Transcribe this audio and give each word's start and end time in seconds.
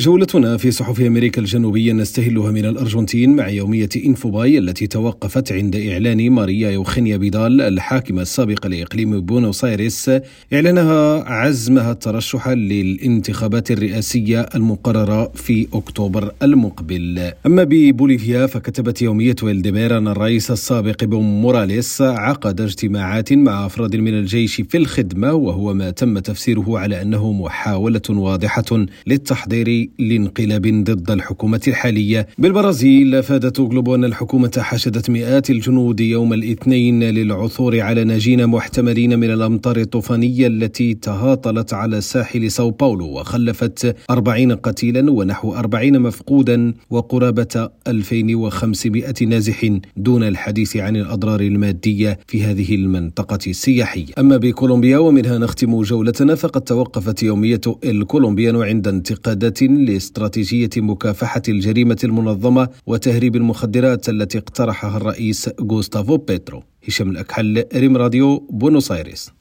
جولتنا 0.00 0.56
في 0.56 0.70
صحف 0.70 1.00
أمريكا 1.00 1.40
الجنوبية 1.40 1.92
نستهلها 1.92 2.50
من 2.50 2.64
الأرجنتين 2.64 3.36
مع 3.36 3.48
يومية 3.48 3.88
إنفوباي 4.06 4.58
التي 4.58 4.86
توقفت 4.86 5.52
عند 5.52 5.76
إعلان 5.76 6.30
ماريا 6.30 6.70
يوخينيا 6.70 7.16
بيدال 7.16 7.60
الحاكمة 7.60 8.22
السابقة 8.22 8.68
لإقليم 8.68 9.20
بونوس 9.20 9.64
آيرس 9.64 10.10
إعلانها 10.52 11.24
عزمها 11.28 11.92
الترشح 11.92 12.48
للانتخابات 12.48 13.70
الرئاسية 13.70 14.40
المقررة 14.40 15.32
في 15.34 15.66
أكتوبر 15.72 16.32
المقبل. 16.42 17.32
أما 17.46 17.64
ببوليفيا 17.64 18.46
فكتبت 18.46 19.02
يومية 19.02 19.36
إل 19.42 19.51
ديبير 19.51 19.98
أن 19.98 20.08
الرئيس 20.08 20.50
السابق 20.50 21.04
إيفو 21.04 21.42
موراليس 21.42 22.02
عقد 22.02 22.60
اجتماعات 22.60 23.32
مع 23.32 23.66
أفراد 23.66 23.96
من 23.96 24.14
الجيش 24.14 24.60
في 24.60 24.76
الخدمة 24.76 25.32
وهو 25.32 25.74
ما 25.74 25.90
تم 25.90 26.18
تفسيره 26.18 26.78
على 26.78 27.02
أنه 27.02 27.32
محاولة 27.32 28.02
واضحة 28.10 28.86
للتحضير 29.06 29.89
لانقلاب 29.98 30.66
ضد 30.66 31.10
الحكومة 31.10 31.60
الحالية. 31.68 32.26
بالبرازيل 32.38 33.14
أفادت 33.14 33.60
غلوبو 33.60 33.94
أن 33.94 34.04
الحكومة 34.04 34.50
حشدت 34.58 35.10
مئات 35.10 35.50
الجنود 35.50 36.00
يوم 36.00 36.32
الاثنين 36.32 37.02
للعثور 37.04 37.80
على 37.80 38.04
ناجين 38.04 38.46
محتملين 38.46 39.18
من 39.18 39.30
الأمطار 39.30 39.76
الطوفانية 39.76 40.46
التي 40.46 40.94
تهاطلت 40.94 41.74
على 41.74 42.00
ساحل 42.00 42.50
ساو 42.50 42.70
باولو 42.70 43.06
وخلفت 43.06 43.96
أربعين 44.10 44.52
قتيلا 44.52 45.10
ونحو 45.10 45.54
أربعين 45.54 46.00
مفقودا 46.00 46.74
وقرابة 46.90 47.70
2500 47.88 49.14
نازح 49.26 49.70
دون 49.96 50.22
الحديث 50.22 50.76
عن 50.76 50.96
الأضرار 50.96 51.40
المادية 51.40 52.18
في 52.26 52.42
هذه 52.42 52.74
المنطقة 52.74 53.38
السياحية. 53.46 54.12
أما 54.18 54.36
بكولومبيا 54.36 54.98
ومنها 54.98 55.38
نختم 55.38 55.82
جولتنا 55.82 56.34
فقد 56.34 56.60
توقفت 56.60 57.22
يومية 57.22 57.60
إل 57.84 57.91
كولومبيانو 57.91 58.56
عند 58.56 58.88
انتقادات 58.88 59.62
لاستراتيجية 59.84 60.70
مكافحة 60.76 61.42
الجريمة 61.48 61.98
المنظمة 62.04 62.68
وتهريب 62.86 63.36
المخدرات 63.36 64.08
التي 64.08 64.38
اقترحها 64.38 64.96
الرئيس 64.96 65.50
غوستافو 65.60 66.16
بيترو. 66.16 66.62
هشام 66.88 67.10
الأكحل 67.10 67.64
ريم 67.74 67.96
راديو 67.96 68.38
بونوس 68.50 68.92
آيرس 68.92 69.32